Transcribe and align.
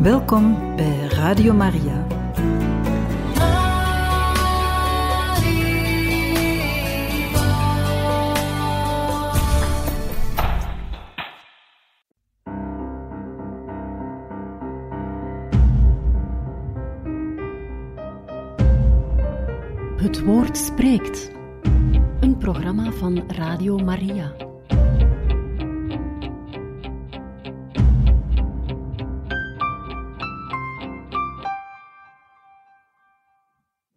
Welkom 0.00 0.76
bij 0.76 1.06
Radio 1.08 1.52
Maria. 1.54 2.06
Het 19.96 20.24
woord 20.24 20.56
spreekt. 20.56 21.30
Een 22.20 22.36
programma 22.38 22.92
van 22.92 23.24
Radio 23.28 23.78
Maria. 23.78 24.49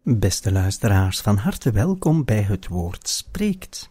Beste 0.06 0.52
luisteraars, 0.52 1.20
van 1.20 1.36
harte 1.36 1.70
welkom 1.70 2.24
bij 2.24 2.42
Het 2.42 2.68
Woord 2.68 3.08
Spreekt. 3.08 3.90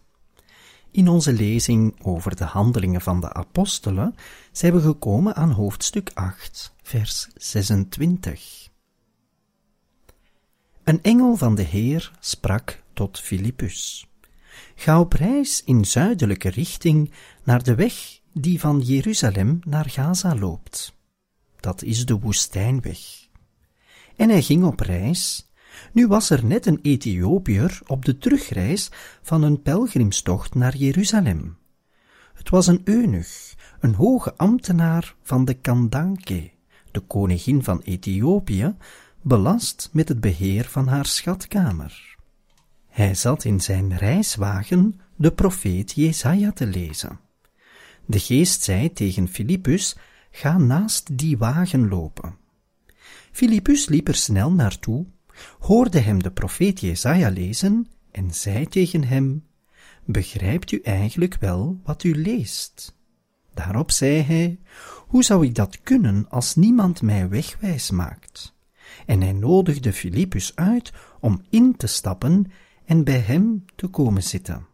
In 0.90 1.08
onze 1.08 1.32
lezing 1.32 2.04
over 2.04 2.36
de 2.36 2.44
handelingen 2.44 3.00
van 3.00 3.20
de 3.20 3.32
apostelen 3.32 4.14
zijn 4.52 4.72
we 4.72 4.80
gekomen 4.80 5.34
aan 5.34 5.50
hoofdstuk 5.50 6.10
8, 6.14 6.74
vers 6.82 7.28
26. 7.34 8.68
Een 10.84 11.02
engel 11.02 11.36
van 11.36 11.54
de 11.54 11.62
Heer 11.62 12.12
sprak 12.20 12.82
tot 12.92 13.20
Filippus. 13.20 14.08
Ga 14.74 15.00
op 15.00 15.12
reis 15.12 15.62
in 15.64 15.84
zuidelijke 15.84 16.48
richting 16.48 17.10
naar 17.44 17.62
de 17.62 17.74
weg 17.74 18.20
die 18.32 18.60
van 18.60 18.80
Jeruzalem 18.80 19.60
naar 19.64 19.90
Gaza 19.90 20.34
loopt. 20.34 20.94
Dat 21.60 21.82
is 21.82 22.06
de 22.06 22.18
woestijnweg. 22.18 23.28
En 24.16 24.28
hij 24.28 24.42
ging 24.42 24.64
op 24.64 24.80
reis. 24.80 25.48
Nu 25.92 26.06
was 26.06 26.30
er 26.30 26.44
net 26.44 26.66
een 26.66 26.78
Ethiopiër 26.82 27.80
op 27.86 28.04
de 28.04 28.18
terugreis 28.18 28.90
van 29.22 29.42
een 29.42 29.62
pelgrimstocht 29.62 30.54
naar 30.54 30.76
Jeruzalem. 30.76 31.56
Het 32.34 32.50
was 32.50 32.66
een 32.66 32.80
eunuch, 32.84 33.54
een 33.80 33.94
hoge 33.94 34.36
ambtenaar 34.36 35.14
van 35.22 35.44
de 35.44 35.54
Kandanke, 35.54 36.50
de 36.90 37.00
koningin 37.00 37.64
van 37.64 37.80
Ethiopië, 37.80 38.74
belast 39.22 39.88
met 39.92 40.08
het 40.08 40.20
beheer 40.20 40.64
van 40.64 40.86
haar 40.86 41.06
schatkamer. 41.06 42.16
Hij 42.88 43.14
zat 43.14 43.44
in 43.44 43.60
zijn 43.60 43.96
reiswagen 43.96 45.00
de 45.16 45.32
profeet 45.32 45.92
Jesaja 45.92 46.52
te 46.52 46.66
lezen. 46.66 47.18
De 48.06 48.18
geest 48.18 48.62
zei 48.62 48.92
tegen 48.92 49.28
Filippus, 49.28 49.96
ga 50.30 50.58
naast 50.58 51.18
die 51.18 51.38
wagen 51.38 51.88
lopen. 51.88 52.36
Filippus 53.32 53.88
liep 53.88 54.08
er 54.08 54.14
snel 54.14 54.52
naartoe, 54.52 55.06
hoorde 55.58 55.98
hem 55.98 56.22
de 56.22 56.30
profeet 56.30 56.80
Jesaja 56.80 57.30
lezen 57.30 57.88
en 58.10 58.34
zei 58.34 58.66
tegen 58.66 59.04
hem, 59.04 59.44
begrijpt 60.04 60.72
u 60.72 60.80
eigenlijk 60.80 61.36
wel 61.40 61.80
wat 61.84 62.04
u 62.04 62.14
leest? 62.14 62.96
Daarop 63.54 63.90
zei 63.90 64.22
hij, 64.22 64.58
hoe 65.06 65.24
zou 65.24 65.46
ik 65.46 65.54
dat 65.54 65.80
kunnen 65.82 66.28
als 66.28 66.54
niemand 66.54 67.02
mij 67.02 67.28
wegwijs 67.28 67.90
maakt? 67.90 68.54
en 69.06 69.20
hij 69.20 69.32
nodigde 69.32 69.92
Filippus 69.92 70.52
uit 70.54 70.92
om 71.20 71.42
in 71.50 71.76
te 71.76 71.86
stappen 71.86 72.52
en 72.84 73.04
bij 73.04 73.18
hem 73.18 73.64
te 73.74 73.86
komen 73.86 74.22
zitten. 74.22 74.66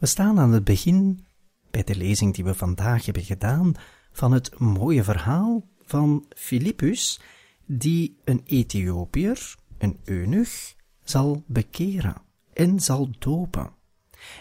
We 0.00 0.06
staan 0.06 0.38
aan 0.38 0.52
het 0.52 0.64
begin, 0.64 1.26
bij 1.70 1.84
de 1.84 1.96
lezing 1.96 2.34
die 2.34 2.44
we 2.44 2.54
vandaag 2.54 3.04
hebben 3.04 3.24
gedaan, 3.24 3.72
van 4.12 4.32
het 4.32 4.58
mooie 4.58 5.04
verhaal 5.04 5.68
van 5.84 6.26
Filippus, 6.36 7.20
die 7.66 8.16
een 8.24 8.42
Ethiopiër, 8.44 9.54
een 9.78 10.00
eunuch, 10.04 10.74
zal 11.04 11.44
bekeren 11.46 12.22
en 12.52 12.80
zal 12.80 13.10
dopen. 13.18 13.72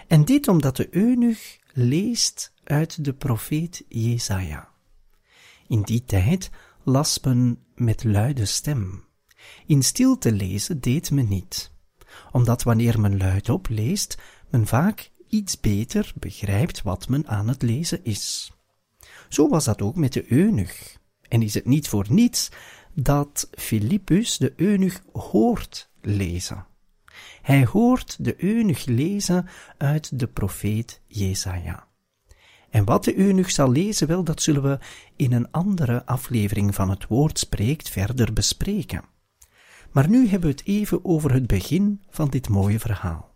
En 0.08 0.26
dit 0.26 0.48
omdat 0.48 0.76
de 0.76 0.96
eunuch 0.96 1.60
leest 1.74 2.54
uit 2.64 3.06
de 3.06 3.14
profeet 3.14 3.84
Jesaja. 3.88 4.70
In 5.68 5.82
die 5.82 6.04
tijd 6.04 6.50
las 6.84 7.20
men 7.20 7.60
met 7.76 8.04
luide 8.04 8.46
stem. 8.46 9.04
In 9.66 9.84
stilte 9.84 10.32
lezen 10.32 10.80
deed 10.80 11.12
men 11.12 11.28
niet, 11.28 11.72
omdat 12.32 12.64
wanneer 12.64 13.00
men 13.00 13.18
luidop 13.18 13.68
leest, 13.70 14.18
men 14.50 14.68
vaak 14.68 15.12
iets 15.30 15.60
beter 15.60 16.14
begrijpt 16.16 16.82
wat 16.82 17.08
men 17.08 17.28
aan 17.28 17.48
het 17.48 17.62
lezen 17.62 18.04
is. 18.04 18.54
Zo 19.30 19.50
was 19.50 19.66
dat 19.66 19.82
ook 19.82 19.96
met 19.96 20.14
de 20.14 20.32
eunuch. 20.32 20.98
En 21.28 21.42
is 21.42 21.54
het 21.54 21.66
niet 21.66 21.88
voor 21.88 22.06
niets 22.10 22.50
dat 22.94 23.50
Filippus 23.52 24.38
de 24.38 24.54
eunuch 24.56 25.02
hoort 25.12 25.90
lezen. 26.02 26.66
Hij 27.42 27.66
hoort 27.66 28.18
de 28.20 28.44
eunuch 28.44 28.86
lezen 28.86 29.48
uit 29.78 30.20
de 30.20 30.28
profeet 30.28 31.02
Jesaja. 31.08 31.88
En 32.70 32.86
wat 32.86 33.04
de 33.04 33.18
eunuch 33.18 33.52
zal 33.52 33.72
lezen, 33.72 34.08
wel, 34.08 34.24
dat 34.24 34.42
zullen 34.42 34.62
we 34.62 34.80
in 35.16 35.34
een 35.34 35.52
andere 35.52 36.06
aflevering 36.06 36.76
van 36.76 36.90
het 36.90 37.08
woord 37.08 37.40
spreekt 37.40 37.90
verder 37.90 38.34
bespreken. 38.34 39.04
Maar 39.92 40.10
nu 40.10 40.28
hebben 40.28 40.50
we 40.50 40.56
het 40.56 40.68
even 40.68 41.06
over 41.06 41.34
het 41.34 41.48
begin 41.48 42.02
van 42.10 42.30
dit 42.30 42.50
mooie 42.50 42.80
verhaal. 42.80 43.29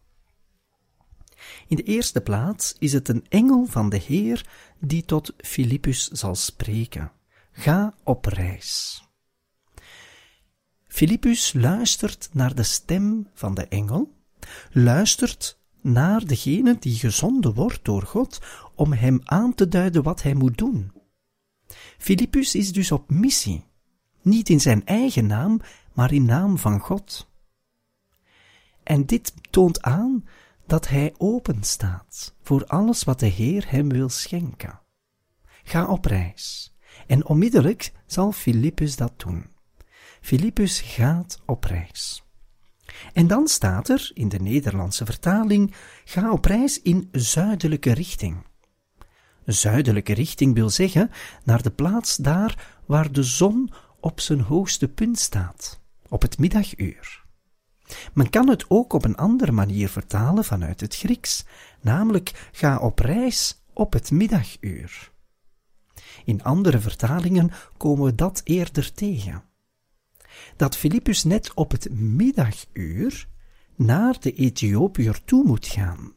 In 1.67 1.75
de 1.75 1.83
eerste 1.83 2.21
plaats 2.21 2.75
is 2.79 2.93
het 2.93 3.07
een 3.07 3.25
engel 3.29 3.65
van 3.65 3.89
de 3.89 3.97
Heer 3.97 4.45
die 4.79 5.05
tot 5.05 5.33
Filippus 5.37 6.07
zal 6.07 6.35
spreken. 6.35 7.11
Ga 7.51 7.93
op 8.03 8.25
reis. 8.25 9.03
Filippus 10.87 11.53
luistert 11.53 12.29
naar 12.31 12.55
de 12.55 12.63
stem 12.63 13.27
van 13.33 13.53
de 13.53 13.67
engel, 13.67 14.13
luistert 14.71 15.59
naar 15.81 16.25
degene 16.25 16.77
die 16.79 16.95
gezonden 16.95 17.53
wordt 17.53 17.85
door 17.85 18.01
God 18.01 18.39
om 18.75 18.93
hem 18.93 19.21
aan 19.23 19.53
te 19.53 19.67
duiden 19.67 20.03
wat 20.03 20.21
hij 20.21 20.33
moet 20.33 20.57
doen. 20.57 20.91
Filippus 21.97 22.55
is 22.55 22.71
dus 22.71 22.91
op 22.91 23.09
missie, 23.09 23.65
niet 24.21 24.49
in 24.49 24.59
zijn 24.61 24.85
eigen 24.85 25.25
naam, 25.25 25.61
maar 25.93 26.13
in 26.13 26.25
naam 26.25 26.57
van 26.57 26.79
God. 26.79 27.27
En 28.83 29.05
dit 29.05 29.33
toont 29.49 29.81
aan 29.81 30.23
dat 30.73 30.87
hij 30.87 31.13
open 31.17 31.63
staat 31.63 32.35
voor 32.41 32.65
alles 32.65 33.03
wat 33.03 33.19
de 33.19 33.27
Heer 33.27 33.65
hem 33.67 33.89
wil 33.89 34.09
schenken. 34.09 34.79
Ga 35.63 35.87
op 35.87 36.05
reis. 36.05 36.75
En 37.07 37.25
onmiddellijk 37.25 37.91
zal 38.05 38.31
Filippus 38.31 38.95
dat 38.95 39.13
doen. 39.17 39.49
Filippus 40.21 40.81
gaat 40.81 41.41
op 41.45 41.63
reis. 41.63 42.23
En 43.13 43.27
dan 43.27 43.47
staat 43.47 43.89
er 43.89 44.11
in 44.13 44.29
de 44.29 44.39
Nederlandse 44.39 45.05
vertaling: 45.05 45.73
ga 46.05 46.31
op 46.31 46.45
reis 46.45 46.81
in 46.81 47.09
zuidelijke 47.11 47.93
richting. 47.93 48.45
Zuidelijke 49.45 50.13
richting 50.13 50.53
wil 50.53 50.69
zeggen 50.69 51.11
naar 51.43 51.61
de 51.61 51.71
plaats 51.71 52.15
daar 52.15 52.79
waar 52.85 53.11
de 53.11 53.23
zon 53.23 53.71
op 53.99 54.19
zijn 54.19 54.41
hoogste 54.41 54.87
punt 54.87 55.19
staat, 55.19 55.81
op 56.09 56.21
het 56.21 56.37
middaguur. 56.37 57.22
Men 58.13 58.29
kan 58.29 58.49
het 58.49 58.65
ook 58.67 58.93
op 58.93 59.05
een 59.05 59.17
andere 59.17 59.51
manier 59.51 59.89
vertalen 59.89 60.43
vanuit 60.43 60.81
het 60.81 60.95
Grieks, 60.95 61.45
namelijk 61.81 62.49
ga 62.51 62.77
op 62.77 62.99
reis 62.99 63.63
op 63.73 63.93
het 63.93 64.11
middaguur. 64.11 65.11
In 66.25 66.43
andere 66.43 66.79
vertalingen 66.79 67.51
komen 67.77 68.05
we 68.05 68.15
dat 68.15 68.41
eerder 68.43 68.93
tegen. 68.93 69.43
Dat 70.55 70.77
Filippus 70.77 71.23
net 71.23 71.53
op 71.53 71.71
het 71.71 71.89
middaguur 71.91 73.27
naar 73.75 74.19
de 74.19 74.33
Ethiopiër 74.33 75.23
toe 75.23 75.43
moet 75.43 75.67
gaan. 75.67 76.13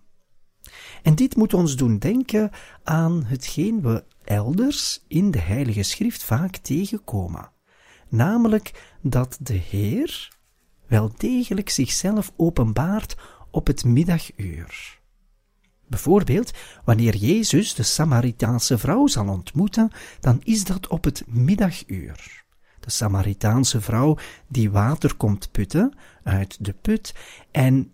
En 1.03 1.15
dit 1.15 1.37
moet 1.37 1.55
ons 1.55 1.77
doen 1.77 1.99
denken 1.99 2.51
aan 2.83 3.25
hetgeen 3.25 3.83
we 3.83 4.05
elders 4.25 5.05
in 5.09 5.31
de 5.31 5.39
Heilige 5.39 5.83
Schrift 5.83 6.23
vaak 6.23 6.57
tegenkomen, 6.57 7.51
namelijk 8.09 8.95
dat 9.03 9.39
de 9.41 9.55
Heer 9.55 10.36
wel 10.87 11.13
degelijk 11.17 11.69
zichzelf 11.69 12.33
openbaart 12.37 13.17
op 13.51 13.67
het 13.67 13.85
middaguur. 13.85 14.99
Bijvoorbeeld, 15.89 16.51
wanneer 16.85 17.17
Jezus 17.17 17.75
de 17.75 17.83
Samaritaanse 17.83 18.79
vrouw 18.79 19.07
zal 19.07 19.29
ontmoeten, 19.29 19.91
dan 20.21 20.41
is 20.45 20.65
dat 20.65 20.87
op 20.87 21.05
het 21.05 21.23
middaguur. 21.27 22.45
De 22.81 22.91
Samaritaanse 22.91 23.81
vrouw 23.81 24.19
die 24.49 24.71
water 24.71 25.15
komt 25.15 25.51
putten 25.51 25.97
uit 26.23 26.65
de 26.65 26.73
put 26.73 27.15
en 27.51 27.93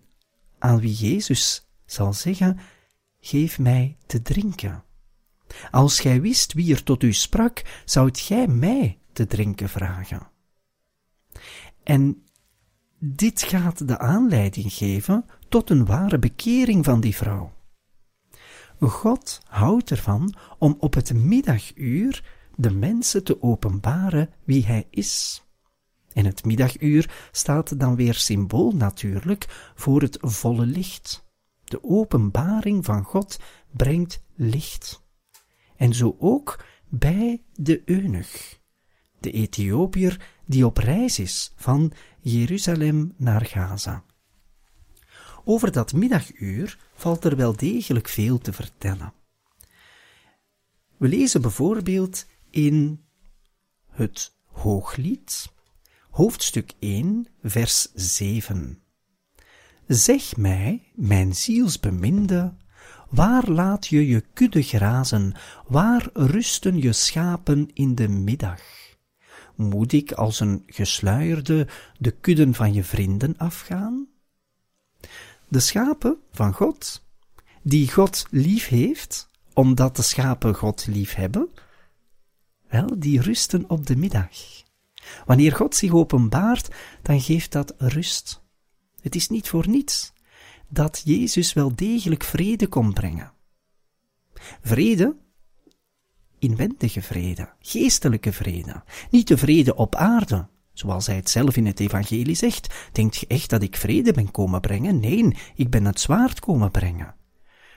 aan 0.59 0.79
wie 0.79 0.93
Jezus 0.93 1.67
zal 1.85 2.13
zeggen, 2.13 2.59
geef 3.19 3.59
mij 3.59 3.97
te 4.05 4.21
drinken. 4.21 4.83
Als 5.71 5.99
gij 5.99 6.21
wist 6.21 6.53
wie 6.53 6.73
er 6.73 6.83
tot 6.83 7.03
u 7.03 7.13
sprak, 7.13 7.81
zoudt 7.85 8.19
gij 8.19 8.47
mij 8.47 8.99
te 9.13 9.27
drinken 9.27 9.69
vragen. 9.69 10.27
En 11.83 12.22
dit 13.05 13.41
gaat 13.41 13.87
de 13.87 13.99
aanleiding 13.99 14.73
geven 14.73 15.25
tot 15.49 15.69
een 15.69 15.85
ware 15.85 16.19
bekering 16.19 16.85
van 16.85 17.01
die 17.01 17.15
vrouw. 17.15 17.51
God 18.79 19.41
houdt 19.47 19.91
ervan 19.91 20.35
om 20.57 20.75
op 20.79 20.93
het 20.93 21.13
middaguur 21.13 22.23
de 22.55 22.71
mensen 22.71 23.23
te 23.23 23.41
openbaren 23.41 24.29
wie 24.43 24.65
hij 24.65 24.87
is. 24.89 25.43
En 26.13 26.25
het 26.25 26.45
middaguur 26.45 27.27
staat 27.31 27.79
dan 27.79 27.95
weer 27.95 28.13
symbool 28.13 28.71
natuurlijk 28.71 29.71
voor 29.75 30.01
het 30.01 30.17
volle 30.21 30.65
licht. 30.65 31.25
De 31.63 31.83
openbaring 31.83 32.85
van 32.85 33.03
God 33.03 33.39
brengt 33.71 34.23
licht. 34.35 35.03
En 35.75 35.93
zo 35.93 36.15
ook 36.19 36.63
bij 36.89 37.41
de 37.53 37.81
eunuch, 37.85 38.59
de 39.19 39.31
Ethiopiër 39.31 40.32
die 40.45 40.65
op 40.65 40.77
reis 40.77 41.19
is 41.19 41.53
van 41.55 41.93
Jeruzalem 42.19 43.13
naar 43.17 43.45
Gaza. 43.45 44.03
Over 45.43 45.71
dat 45.71 45.93
middaguur 45.93 46.77
valt 46.95 47.25
er 47.25 47.35
wel 47.35 47.55
degelijk 47.55 48.07
veel 48.07 48.37
te 48.37 48.53
vertellen. 48.53 49.13
We 50.97 51.07
lezen 51.07 51.41
bijvoorbeeld 51.41 52.25
in 52.49 53.03
het 53.89 54.35
Hooglied, 54.45 55.51
hoofdstuk 56.09 56.73
1, 56.79 57.27
vers 57.43 57.91
7. 57.93 58.81
Zeg 59.87 60.37
mij, 60.37 60.91
mijn 60.93 61.35
zielsbeminde, 61.35 62.53
waar 63.09 63.49
laat 63.49 63.87
je 63.87 64.07
je 64.07 64.23
kudde 64.33 64.61
grazen, 64.61 65.33
waar 65.67 66.09
rusten 66.13 66.77
je 66.77 66.93
schapen 66.93 67.69
in 67.73 67.95
de 67.95 68.07
middag? 68.07 68.82
Moet 69.55 69.91
ik 69.91 70.11
als 70.11 70.39
een 70.39 70.63
gesluierde 70.67 71.67
de 71.97 72.11
kudden 72.11 72.53
van 72.53 72.73
je 72.73 72.83
vrienden 72.83 73.37
afgaan? 73.37 74.07
De 75.47 75.59
schapen 75.59 76.17
van 76.31 76.53
God, 76.53 77.03
die 77.61 77.91
God 77.91 78.25
lief 78.29 78.67
heeft, 78.67 79.29
omdat 79.53 79.95
de 79.95 80.01
schapen 80.01 80.55
God 80.55 80.87
lief 80.87 81.13
hebben, 81.13 81.49
wel, 82.69 82.99
die 82.99 83.21
rusten 83.21 83.69
op 83.69 83.87
de 83.87 83.95
middag. 83.95 84.29
Wanneer 85.25 85.55
God 85.55 85.75
zich 85.75 85.91
openbaart, 85.91 86.75
dan 87.01 87.21
geeft 87.21 87.51
dat 87.51 87.73
rust. 87.77 88.41
Het 89.01 89.15
is 89.15 89.29
niet 89.29 89.49
voor 89.49 89.67
niets 89.67 90.13
dat 90.67 91.01
Jezus 91.05 91.53
wel 91.53 91.75
degelijk 91.75 92.23
vrede 92.23 92.67
kon 92.67 92.93
brengen. 92.93 93.33
Vrede, 94.61 95.15
inwendige 96.43 97.01
vrede, 97.01 97.49
geestelijke 97.59 98.33
vrede, 98.33 98.83
niet 99.09 99.27
de 99.27 99.37
vrede 99.37 99.75
op 99.75 99.95
aarde, 99.95 100.47
zoals 100.73 101.07
hij 101.07 101.15
het 101.15 101.29
zelf 101.29 101.57
in 101.57 101.65
het 101.65 101.79
evangelie 101.79 102.35
zegt. 102.35 102.89
Denkt 102.91 103.15
je 103.15 103.27
echt 103.27 103.49
dat 103.49 103.61
ik 103.61 103.75
vrede 103.75 104.13
ben 104.13 104.31
komen 104.31 104.61
brengen? 104.61 104.99
Nee, 104.99 105.37
ik 105.55 105.69
ben 105.69 105.85
het 105.85 105.99
zwaard 105.99 106.39
komen 106.39 106.71
brengen. 106.71 107.15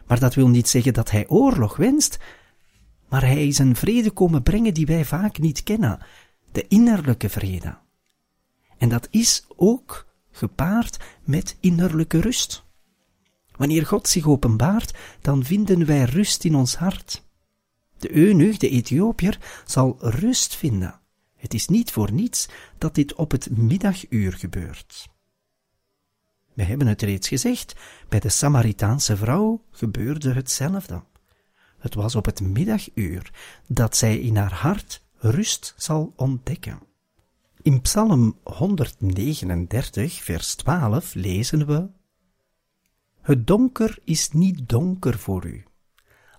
Maar 0.06 0.20
dat 0.20 0.34
wil 0.34 0.48
niet 0.48 0.68
zeggen 0.68 0.94
dat 0.94 1.10
hij 1.10 1.28
oorlog 1.28 1.76
wenst, 1.76 2.18
maar 3.08 3.22
hij 3.22 3.46
is 3.46 3.58
een 3.58 3.76
vrede 3.76 4.10
komen 4.10 4.42
brengen 4.42 4.74
die 4.74 4.86
wij 4.86 5.04
vaak 5.04 5.38
niet 5.38 5.62
kennen, 5.62 5.98
de 6.52 6.68
innerlijke 6.68 7.28
vrede. 7.28 7.78
En 8.78 8.88
dat 8.88 9.08
is 9.10 9.46
ook 9.56 10.06
gepaard 10.30 10.98
met 11.24 11.56
innerlijke 11.60 12.20
rust. 12.20 12.64
Wanneer 13.56 13.86
God 13.86 14.08
zich 14.08 14.26
openbaart, 14.26 14.98
dan 15.20 15.44
vinden 15.44 15.86
wij 15.86 16.04
rust 16.04 16.44
in 16.44 16.54
ons 16.54 16.76
hart. 16.76 17.25
De 18.06 18.14
eunuch, 18.16 18.56
de 18.56 18.68
Ethiopiër, 18.68 19.62
zal 19.64 19.96
rust 20.00 20.54
vinden. 20.54 21.00
Het 21.36 21.54
is 21.54 21.68
niet 21.68 21.90
voor 21.90 22.12
niets 22.12 22.48
dat 22.78 22.94
dit 22.94 23.14
op 23.14 23.30
het 23.30 23.56
middaguur 23.56 24.32
gebeurt. 24.32 25.08
We 26.54 26.62
hebben 26.62 26.86
het 26.86 27.02
reeds 27.02 27.28
gezegd, 27.28 27.74
bij 28.08 28.20
de 28.20 28.28
Samaritaanse 28.28 29.16
vrouw 29.16 29.62
gebeurde 29.70 30.32
hetzelfde. 30.32 31.02
Het 31.78 31.94
was 31.94 32.14
op 32.14 32.24
het 32.24 32.40
middaguur 32.40 33.30
dat 33.66 33.96
zij 33.96 34.18
in 34.18 34.36
haar 34.36 34.54
hart 34.54 35.02
rust 35.16 35.74
zal 35.76 36.12
ontdekken. 36.16 36.78
In 37.62 37.80
Psalm 37.80 38.38
139, 38.42 40.22
vers 40.22 40.54
12 40.54 41.14
lezen 41.14 41.66
we: 41.66 41.88
Het 43.20 43.46
donker 43.46 43.98
is 44.04 44.30
niet 44.30 44.68
donker 44.68 45.18
voor 45.18 45.46
u. 45.46 45.64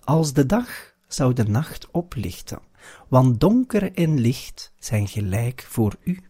Als 0.04 0.32
de 0.32 0.46
dag 0.46 0.96
zou 1.08 1.32
de 1.32 1.44
nacht 1.44 1.90
oplichten, 1.90 2.60
want 3.08 3.40
donker 3.40 3.92
en 3.92 4.20
licht 4.20 4.72
zijn 4.78 5.08
gelijk 5.08 5.66
voor 5.68 5.96
u. 6.00 6.22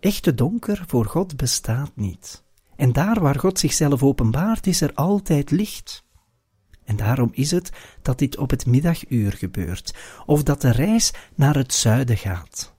Echte 0.00 0.34
donker 0.34 0.84
voor 0.86 1.04
God 1.04 1.36
bestaat 1.36 1.90
niet. 1.94 2.44
En 2.76 2.92
daar 2.92 3.20
waar 3.20 3.38
God 3.38 3.58
zichzelf 3.58 4.02
openbaart, 4.02 4.66
is 4.66 4.80
er 4.80 4.94
altijd 4.94 5.50
licht. 5.50 6.04
En 6.84 6.96
daarom 6.96 7.30
is 7.32 7.50
het 7.50 7.70
dat 8.02 8.18
dit 8.18 8.36
op 8.36 8.50
het 8.50 8.66
middaguur 8.66 9.32
gebeurt, 9.32 9.94
of 10.26 10.42
dat 10.42 10.60
de 10.60 10.70
reis 10.70 11.12
naar 11.34 11.54
het 11.54 11.74
zuiden 11.74 12.16
gaat. 12.16 12.74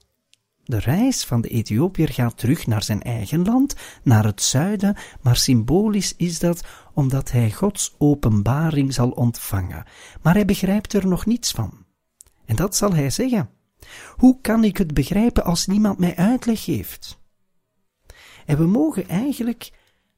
De 0.64 0.78
reis 0.78 1.24
van 1.24 1.40
de 1.40 1.48
Ethiopiër 1.48 2.08
gaat 2.08 2.38
terug 2.38 2.66
naar 2.66 2.82
zijn 2.82 3.02
eigen 3.02 3.44
land, 3.44 3.76
naar 4.02 4.24
het 4.24 4.42
zuiden, 4.42 4.96
maar 5.22 5.36
symbolisch 5.36 6.14
is 6.16 6.38
dat 6.38 6.64
omdat 6.94 7.30
hij 7.30 7.50
Gods 7.50 7.94
openbaring 7.98 8.94
zal 8.94 9.10
ontvangen. 9.10 9.84
Maar 10.22 10.34
hij 10.34 10.44
begrijpt 10.44 10.92
er 10.92 11.06
nog 11.06 11.26
niets 11.26 11.50
van. 11.50 11.84
En 12.44 12.56
dat 12.56 12.76
zal 12.76 12.94
hij 12.94 13.10
zeggen. 13.10 13.50
Hoe 14.16 14.40
kan 14.40 14.64
ik 14.64 14.76
het 14.76 14.94
begrijpen 14.94 15.44
als 15.44 15.66
niemand 15.66 15.98
mij 15.98 16.16
uitleg 16.16 16.64
geeft? 16.64 17.18
En 18.46 18.56
we 18.56 18.66
mogen 18.66 19.08
eigenlijk 19.08 19.72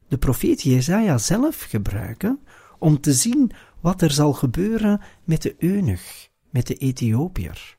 de 0.08 0.18
profeet 0.18 0.62
Jezaja 0.62 1.18
zelf 1.18 1.60
gebruiken 1.60 2.40
om 2.78 3.00
te 3.00 3.12
zien 3.12 3.50
wat 3.80 4.02
er 4.02 4.10
zal 4.10 4.32
gebeuren 4.32 5.00
met 5.24 5.42
de 5.42 5.54
eunuch, 5.58 6.28
met 6.50 6.66
de 6.66 6.74
Ethiopiër. 6.74 7.76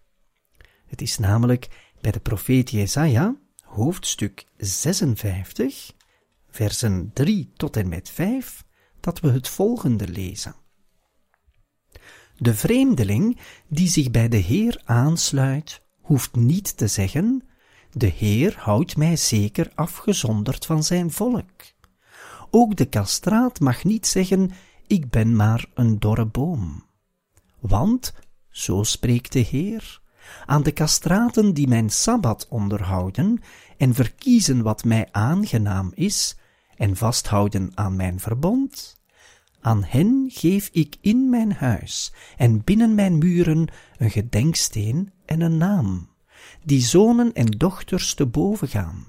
Het 0.86 1.02
is 1.02 1.18
namelijk 1.18 1.87
bij 2.02 2.12
de 2.12 2.20
profeet 2.20 2.70
Jezaja, 2.70 3.36
hoofdstuk 3.64 4.46
56, 4.58 5.94
versen 6.50 7.12
3 7.14 7.52
tot 7.56 7.78
en 7.78 7.90
met 7.90 8.10
5, 8.10 8.64
dat 9.00 9.20
we 9.20 9.32
het 9.32 9.48
volgende 9.48 10.08
lezen. 10.08 10.56
De 12.38 12.56
vreemdeling 12.56 13.40
die 13.68 13.88
zich 13.88 14.12
bij 14.12 14.28
de 14.28 14.38
Heer 14.38 14.82
aansluit, 14.86 15.82
hoeft 16.02 16.36
niet 16.36 16.78
te 16.78 16.88
zeggen, 16.88 17.48
de 17.92 18.08
Heer 18.08 18.56
houdt 18.58 18.98
mij 18.98 19.16
zeker 19.16 19.72
afgezonderd 19.76 20.66
van 20.66 20.84
zijn 20.84 21.12
volk. 21.12 21.62
Ook 22.52 22.76
de 22.76 22.86
kastraat 22.86 23.60
mag 23.60 23.84
niet 23.84 24.08
zeggen, 24.08 24.52
ik 24.88 25.10
ben 25.10 25.36
maar 25.36 25.66
een 25.74 26.00
dorre 26.00 26.26
boom. 26.26 26.86
Want, 27.60 28.14
zo 28.50 28.84
spreekt 28.84 29.32
de 29.32 29.40
Heer, 29.40 30.02
aan 30.46 30.64
de 30.64 30.72
kastraten 30.72 31.54
die 31.54 31.68
mijn 31.68 31.90
sabbat 31.90 32.48
onderhouden 32.50 33.42
en 33.78 33.94
verkiezen 33.94 34.62
wat 34.62 34.84
mij 34.84 35.08
aangenaam 35.12 35.92
is 35.96 36.38
en 36.76 36.96
vasthouden 36.96 37.72
aan 37.74 37.96
mijn 37.96 38.20
verbond, 38.20 39.02
aan 39.62 39.84
hen 39.84 40.26
geef 40.30 40.70
ik 40.72 40.96
in 41.02 41.30
mijn 41.30 41.52
huis 41.52 42.14
en 42.38 42.64
binnen 42.64 42.96
mijn 42.96 43.18
muren 43.18 43.68
een 43.98 44.12
gedenksteen 44.12 45.12
en 45.26 45.42
een 45.42 45.58
naam, 45.58 46.10
die 46.64 46.82
zonen 46.82 47.34
en 47.34 47.46
dochters 47.46 48.14
te 48.14 48.26
boven 48.26 48.68
gaan. 48.68 49.06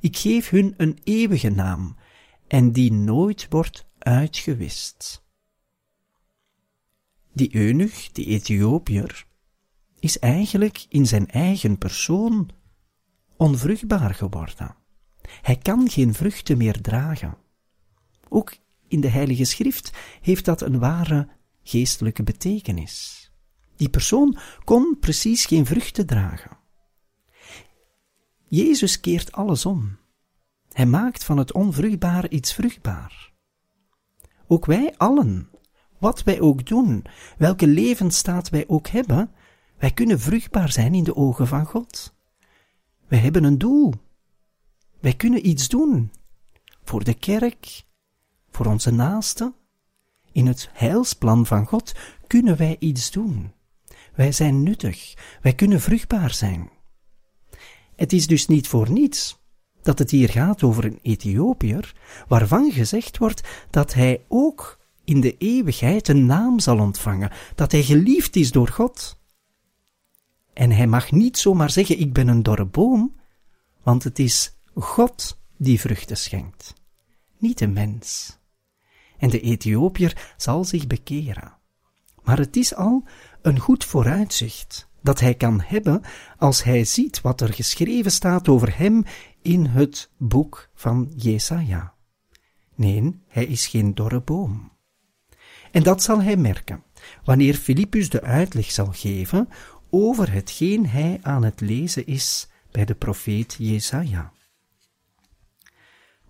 Ik 0.00 0.16
geef 0.16 0.50
hun 0.50 0.74
een 0.76 0.98
eeuwige 1.04 1.50
naam, 1.50 1.96
en 2.46 2.72
die 2.72 2.92
nooit 2.92 3.46
wordt 3.50 3.86
uitgewist. 3.98 5.22
Die 7.32 7.54
eunuch, 7.54 8.12
die 8.12 8.26
Ethiopiër, 8.26 9.26
is 10.04 10.18
eigenlijk 10.18 10.86
in 10.88 11.06
zijn 11.06 11.28
eigen 11.28 11.78
persoon 11.78 12.50
onvruchtbaar 13.36 14.14
geworden. 14.14 14.76
Hij 15.42 15.56
kan 15.56 15.90
geen 15.90 16.14
vruchten 16.14 16.56
meer 16.56 16.80
dragen. 16.80 17.36
Ook 18.28 18.56
in 18.88 19.00
de 19.00 19.08
Heilige 19.08 19.44
Schrift 19.44 19.92
heeft 20.20 20.44
dat 20.44 20.60
een 20.60 20.78
ware 20.78 21.28
geestelijke 21.62 22.22
betekenis. 22.22 23.30
Die 23.76 23.88
persoon 23.88 24.38
kon 24.64 24.96
precies 25.00 25.44
geen 25.44 25.66
vruchten 25.66 26.06
dragen. 26.06 26.56
Jezus 28.48 29.00
keert 29.00 29.32
alles 29.32 29.66
om. 29.66 29.98
Hij 30.72 30.86
maakt 30.86 31.24
van 31.24 31.38
het 31.38 31.52
onvruchtbaar 31.52 32.28
iets 32.28 32.54
vruchtbaar. 32.54 33.32
Ook 34.46 34.66
wij 34.66 34.94
allen, 34.96 35.50
wat 35.98 36.22
wij 36.22 36.40
ook 36.40 36.66
doen, 36.66 37.04
welke 37.38 37.66
levensstaat 37.66 38.48
wij 38.48 38.64
ook 38.66 38.86
hebben, 38.88 39.30
wij 39.84 39.92
kunnen 39.92 40.20
vruchtbaar 40.20 40.72
zijn 40.72 40.94
in 40.94 41.04
de 41.04 41.16
ogen 41.16 41.46
van 41.46 41.66
God. 41.66 42.14
Wij 43.08 43.18
hebben 43.18 43.44
een 43.44 43.58
doel. 43.58 43.92
Wij 45.00 45.14
kunnen 45.14 45.46
iets 45.48 45.68
doen. 45.68 46.12
Voor 46.84 47.04
de 47.04 47.14
kerk, 47.14 47.84
voor 48.50 48.66
onze 48.66 48.90
naasten. 48.90 49.54
In 50.32 50.46
het 50.46 50.68
heilsplan 50.72 51.46
van 51.46 51.66
God 51.66 51.94
kunnen 52.26 52.56
wij 52.56 52.76
iets 52.78 53.10
doen. 53.10 53.52
Wij 54.14 54.32
zijn 54.32 54.62
nuttig. 54.62 55.14
Wij 55.42 55.54
kunnen 55.54 55.80
vruchtbaar 55.80 56.34
zijn. 56.34 56.70
Het 57.96 58.12
is 58.12 58.26
dus 58.26 58.46
niet 58.46 58.68
voor 58.68 58.90
niets 58.90 59.38
dat 59.82 59.98
het 59.98 60.10
hier 60.10 60.28
gaat 60.28 60.62
over 60.62 60.84
een 60.84 60.98
Ethiopiër, 61.02 61.94
waarvan 62.28 62.72
gezegd 62.72 63.18
wordt 63.18 63.66
dat 63.70 63.94
hij 63.94 64.24
ook 64.28 64.78
in 65.04 65.20
de 65.20 65.36
eeuwigheid 65.36 66.08
een 66.08 66.26
naam 66.26 66.58
zal 66.58 66.78
ontvangen, 66.78 67.30
dat 67.54 67.72
hij 67.72 67.82
geliefd 67.82 68.36
is 68.36 68.50
door 68.50 68.68
God. 68.68 69.22
En 70.54 70.70
hij 70.70 70.86
mag 70.86 71.10
niet 71.10 71.38
zomaar 71.38 71.70
zeggen: 71.70 72.00
Ik 72.00 72.12
ben 72.12 72.28
een 72.28 72.42
dorre 72.42 72.66
boom, 72.66 73.16
want 73.82 74.04
het 74.04 74.18
is 74.18 74.56
God 74.74 75.38
die 75.56 75.80
vruchten 75.80 76.16
schenkt, 76.16 76.74
niet 77.38 77.58
de 77.58 77.66
mens. 77.66 78.38
En 79.18 79.30
de 79.30 79.40
Ethiopiër 79.40 80.34
zal 80.36 80.64
zich 80.64 80.86
bekeren. 80.86 81.56
Maar 82.22 82.38
het 82.38 82.56
is 82.56 82.74
al 82.74 83.04
een 83.42 83.58
goed 83.58 83.84
vooruitzicht 83.84 84.88
dat 85.02 85.20
hij 85.20 85.34
kan 85.34 85.60
hebben 85.60 86.02
als 86.38 86.62
hij 86.62 86.84
ziet 86.84 87.20
wat 87.20 87.40
er 87.40 87.52
geschreven 87.52 88.12
staat 88.12 88.48
over 88.48 88.78
hem 88.78 89.04
in 89.42 89.66
het 89.66 90.10
boek 90.16 90.70
van 90.74 91.12
Jesaja. 91.16 91.94
Nee, 92.74 93.20
hij 93.28 93.44
is 93.44 93.66
geen 93.66 93.94
dorre 93.94 94.20
boom. 94.20 94.72
En 95.70 95.82
dat 95.82 96.02
zal 96.02 96.22
hij 96.22 96.36
merken 96.36 96.82
wanneer 97.24 97.54
Filippus 97.54 98.08
de 98.10 98.22
uitleg 98.22 98.70
zal 98.70 98.92
geven 98.92 99.48
over 99.94 100.32
hetgeen 100.32 100.86
hij 100.86 101.18
aan 101.22 101.42
het 101.44 101.60
lezen 101.60 102.06
is 102.06 102.48
bij 102.70 102.84
de 102.84 102.94
profeet 102.94 103.54
Jesaja. 103.58 104.32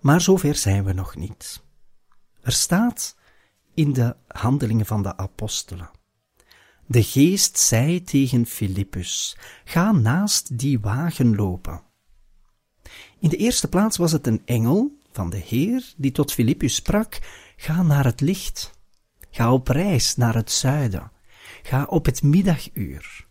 Maar 0.01 0.21
zover 0.21 0.55
zijn 0.55 0.85
we 0.85 0.93
nog 0.93 1.17
niet. 1.17 1.63
Er 2.43 2.53
staat 2.53 3.17
in 3.75 3.93
de 3.93 4.17
handelingen 4.29 4.87
van 4.87 5.03
de 5.03 5.17
apostelen. 5.17 5.91
De 6.87 7.03
geest 7.03 7.59
zei 7.59 8.03
tegen 8.03 8.47
Filippus, 8.47 9.37
ga 9.65 9.93
naast 9.93 10.59
die 10.59 10.81
wagen 10.81 11.35
lopen. 11.35 11.83
In 13.19 13.29
de 13.29 13.37
eerste 13.37 13.69
plaats 13.69 13.97
was 13.97 14.13
het 14.13 14.27
een 14.27 14.43
engel 14.45 14.99
van 15.13 15.31
de 15.31 15.37
Heer 15.37 15.93
die 15.97 16.13
tot 16.13 16.33
Filippus 16.33 16.75
sprak, 16.75 17.19
ga 17.57 17.83
naar 17.83 18.05
het 18.05 18.21
licht, 18.21 18.71
ga 19.31 19.53
op 19.53 19.69
reis 19.69 20.17
naar 20.17 20.35
het 20.35 20.51
zuiden, 20.51 21.11
ga 21.63 21.85
op 21.85 22.05
het 22.05 22.23
middaguur. 22.23 23.24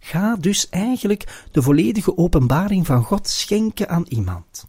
Ga 0.00 0.36
dus 0.36 0.68
eigenlijk 0.68 1.46
de 1.52 1.62
volledige 1.62 2.16
openbaring 2.16 2.86
van 2.86 3.02
God 3.02 3.28
schenken 3.28 3.88
aan 3.88 4.04
iemand. 4.08 4.68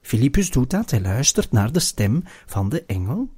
Filippus 0.00 0.50
doet 0.50 0.70
dat, 0.70 0.90
hij 0.90 1.00
luistert 1.00 1.52
naar 1.52 1.72
de 1.72 1.80
stem 1.80 2.22
van 2.46 2.68
de 2.68 2.84
engel. 2.84 3.30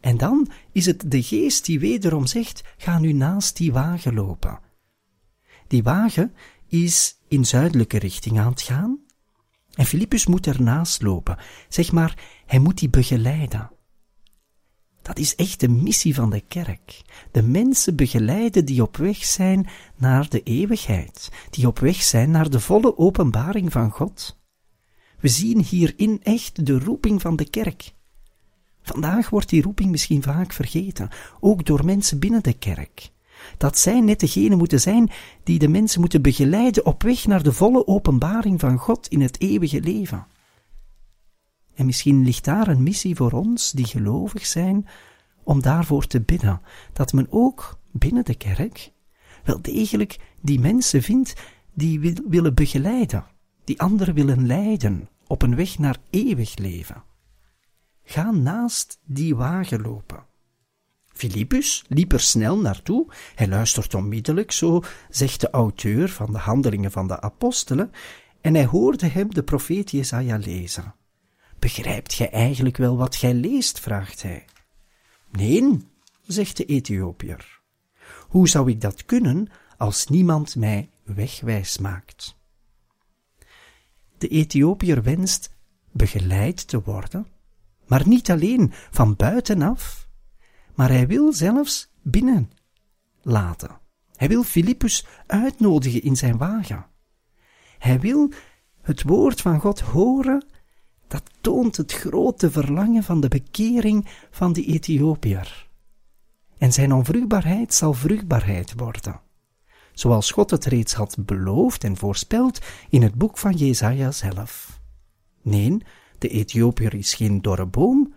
En 0.00 0.16
dan 0.16 0.50
is 0.72 0.86
het 0.86 1.10
de 1.10 1.22
geest 1.22 1.64
die 1.64 1.80
wederom 1.80 2.26
zegt, 2.26 2.62
ga 2.76 2.98
nu 2.98 3.12
naast 3.12 3.56
die 3.56 3.72
wagen 3.72 4.14
lopen. 4.14 4.60
Die 5.66 5.82
wagen 5.82 6.34
is 6.66 7.16
in 7.28 7.44
zuidelijke 7.44 7.98
richting 7.98 8.38
aan 8.38 8.50
het 8.50 8.62
gaan. 8.62 8.98
En 9.74 9.84
Filippus 9.84 10.26
moet 10.26 10.46
ernaast 10.46 11.02
lopen. 11.02 11.38
Zeg 11.68 11.92
maar, 11.92 12.42
hij 12.46 12.58
moet 12.58 12.78
die 12.78 12.90
begeleiden. 12.90 13.70
Dat 15.02 15.18
is 15.18 15.34
echt 15.34 15.60
de 15.60 15.68
missie 15.68 16.14
van 16.14 16.30
de 16.30 16.40
kerk. 16.48 17.02
De 17.30 17.42
mensen 17.42 17.96
begeleiden 17.96 18.64
die 18.64 18.82
op 18.82 18.96
weg 18.96 19.24
zijn 19.24 19.68
naar 19.96 20.28
de 20.28 20.42
eeuwigheid, 20.42 21.30
die 21.50 21.66
op 21.66 21.78
weg 21.78 22.02
zijn 22.02 22.30
naar 22.30 22.50
de 22.50 22.60
volle 22.60 22.98
openbaring 22.98 23.72
van 23.72 23.90
God. 23.90 24.38
We 25.20 25.28
zien 25.28 25.60
hierin 25.62 26.20
echt 26.22 26.66
de 26.66 26.78
roeping 26.78 27.20
van 27.20 27.36
de 27.36 27.50
kerk. 27.50 27.92
Vandaag 28.82 29.30
wordt 29.30 29.48
die 29.48 29.62
roeping 29.62 29.90
misschien 29.90 30.22
vaak 30.22 30.52
vergeten, 30.52 31.08
ook 31.40 31.64
door 31.64 31.84
mensen 31.84 32.18
binnen 32.18 32.42
de 32.42 32.52
kerk. 32.52 33.10
Dat 33.56 33.78
zij 33.78 34.00
net 34.00 34.20
degene 34.20 34.56
moeten 34.56 34.80
zijn 34.80 35.10
die 35.42 35.58
de 35.58 35.68
mensen 35.68 36.00
moeten 36.00 36.22
begeleiden 36.22 36.86
op 36.86 37.02
weg 37.02 37.26
naar 37.26 37.42
de 37.42 37.52
volle 37.52 37.86
openbaring 37.86 38.60
van 38.60 38.78
God 38.78 39.08
in 39.08 39.20
het 39.20 39.40
eeuwige 39.40 39.80
leven. 39.80 40.26
En 41.80 41.86
misschien 41.86 42.24
ligt 42.24 42.44
daar 42.44 42.68
een 42.68 42.82
missie 42.82 43.16
voor 43.16 43.32
ons 43.32 43.70
die 43.70 43.84
gelovig 43.84 44.46
zijn, 44.46 44.86
om 45.42 45.62
daarvoor 45.62 46.06
te 46.06 46.20
bidden, 46.20 46.60
dat 46.92 47.12
men 47.12 47.26
ook 47.30 47.78
binnen 47.92 48.24
de 48.24 48.34
kerk 48.34 48.92
wel 49.44 49.62
degelijk 49.62 50.18
die 50.40 50.60
mensen 50.60 51.02
vindt 51.02 51.34
die 51.74 52.14
willen 52.28 52.54
begeleiden, 52.54 53.24
die 53.64 53.80
anderen 53.80 54.14
willen 54.14 54.46
leiden 54.46 55.08
op 55.26 55.42
een 55.42 55.56
weg 55.56 55.78
naar 55.78 55.96
eeuwig 56.10 56.56
leven. 56.56 57.02
Ga 58.02 58.30
naast 58.30 59.00
die 59.04 59.36
wagen 59.36 59.80
lopen. 59.80 60.24
Filippus 61.06 61.84
liep 61.88 62.12
er 62.12 62.20
snel 62.20 62.58
naartoe. 62.58 63.06
Hij 63.34 63.48
luistert 63.48 63.94
onmiddellijk, 63.94 64.52
zo 64.52 64.82
zegt 65.08 65.40
de 65.40 65.50
auteur 65.50 66.08
van 66.08 66.32
de 66.32 66.38
Handelingen 66.38 66.90
van 66.90 67.06
de 67.06 67.20
Apostelen, 67.20 67.90
en 68.40 68.54
hij 68.54 68.66
hoorde 68.66 69.06
hem 69.06 69.34
de 69.34 69.42
profeet 69.42 69.90
Jesaja 69.90 70.36
lezen. 70.36 70.94
Begrijpt 71.60 72.14
gij 72.14 72.30
eigenlijk 72.30 72.76
wel 72.76 72.96
wat 72.96 73.16
gij 73.16 73.34
leest? 73.34 73.80
vraagt 73.80 74.22
hij. 74.22 74.44
Nee, 75.30 75.88
zegt 76.22 76.56
de 76.56 76.64
Ethiopiër. 76.64 77.60
Hoe 78.28 78.48
zou 78.48 78.70
ik 78.70 78.80
dat 78.80 79.04
kunnen 79.04 79.48
als 79.76 80.06
niemand 80.06 80.56
mij 80.56 80.90
wegwijs 81.04 81.78
maakt? 81.78 82.36
De 84.18 84.28
Ethiopiër 84.28 85.02
wenst 85.02 85.54
begeleid 85.90 86.68
te 86.68 86.82
worden, 86.82 87.26
maar 87.86 88.08
niet 88.08 88.30
alleen 88.30 88.72
van 88.90 89.16
buitenaf, 89.16 90.08
maar 90.74 90.88
hij 90.88 91.06
wil 91.06 91.32
zelfs 91.32 91.90
binnen 92.02 92.50
laten. 93.22 93.78
Hij 94.16 94.28
wil 94.28 94.42
Filippus 94.42 95.06
uitnodigen 95.26 96.02
in 96.02 96.16
zijn 96.16 96.38
wagen. 96.38 96.86
Hij 97.78 98.00
wil 98.00 98.32
het 98.82 99.02
woord 99.02 99.40
van 99.40 99.60
God 99.60 99.80
horen, 99.80 100.44
dat 101.10 101.22
toont 101.40 101.76
het 101.76 101.92
grote 101.92 102.50
verlangen 102.50 103.02
van 103.02 103.20
de 103.20 103.28
bekering 103.28 104.06
van 104.30 104.52
die 104.52 104.64
Ethiopiër. 104.64 105.68
En 106.58 106.72
zijn 106.72 106.92
onvruchtbaarheid 106.92 107.74
zal 107.74 107.92
vruchtbaarheid 107.92 108.72
worden, 108.76 109.20
zoals 109.92 110.30
God 110.30 110.50
het 110.50 110.64
reeds 110.64 110.92
had 110.92 111.16
beloofd 111.18 111.84
en 111.84 111.96
voorspeld 111.96 112.58
in 112.88 113.02
het 113.02 113.14
boek 113.14 113.38
van 113.38 113.56
Jesaja 113.56 114.10
zelf. 114.10 114.80
Nee, 115.42 115.78
de 116.18 116.28
Ethiopiër 116.28 116.94
is 116.94 117.14
geen 117.14 117.42
dorre 117.42 117.66
boom, 117.66 118.14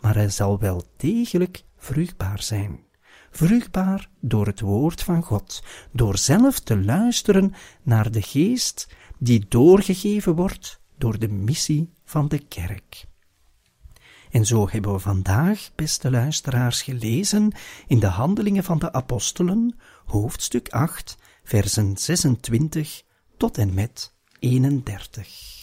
maar 0.00 0.14
hij 0.14 0.30
zal 0.30 0.58
wel 0.58 0.84
degelijk 0.96 1.64
vruchtbaar 1.76 2.42
zijn. 2.42 2.80
Vruchtbaar 3.30 4.10
door 4.20 4.46
het 4.46 4.60
woord 4.60 5.02
van 5.02 5.22
God, 5.22 5.62
door 5.92 6.18
zelf 6.18 6.60
te 6.60 6.84
luisteren 6.84 7.54
naar 7.82 8.10
de 8.10 8.22
geest 8.22 8.88
die 9.18 9.44
doorgegeven 9.48 10.34
wordt 10.34 10.80
door 10.98 11.18
de 11.18 11.28
missie 11.28 11.90
van 12.10 12.28
de 12.28 12.38
kerk. 12.38 13.04
En 14.30 14.46
zo 14.46 14.68
hebben 14.70 14.92
we 14.92 14.98
vandaag, 14.98 15.70
beste 15.74 16.10
luisteraars, 16.10 16.82
gelezen 16.82 17.52
in 17.86 17.98
de 17.98 18.06
Handelingen 18.06 18.64
van 18.64 18.78
de 18.78 18.92
Apostelen, 18.92 19.76
hoofdstuk 20.04 20.68
8, 20.68 21.16
versen 21.44 21.96
26 21.96 23.02
tot 23.36 23.58
en 23.58 23.74
met 23.74 24.14
31. 24.38 25.59